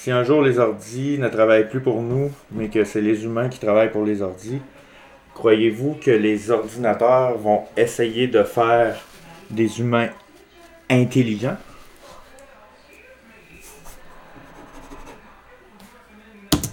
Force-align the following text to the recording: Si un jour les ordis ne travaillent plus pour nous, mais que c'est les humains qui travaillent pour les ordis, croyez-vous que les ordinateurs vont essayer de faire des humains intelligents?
Si 0.00 0.12
un 0.12 0.22
jour 0.22 0.42
les 0.42 0.60
ordis 0.60 1.18
ne 1.18 1.26
travaillent 1.28 1.68
plus 1.68 1.80
pour 1.80 2.02
nous, 2.02 2.30
mais 2.52 2.68
que 2.68 2.84
c'est 2.84 3.00
les 3.00 3.24
humains 3.24 3.48
qui 3.48 3.58
travaillent 3.58 3.90
pour 3.90 4.04
les 4.04 4.22
ordis, 4.22 4.60
croyez-vous 5.34 5.96
que 6.00 6.12
les 6.12 6.52
ordinateurs 6.52 7.36
vont 7.36 7.64
essayer 7.76 8.28
de 8.28 8.44
faire 8.44 8.96
des 9.50 9.80
humains 9.80 10.10
intelligents? 10.88 11.56